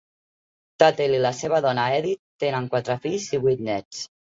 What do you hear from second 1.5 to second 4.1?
dona Edith tenen quatre fills i vuit nets.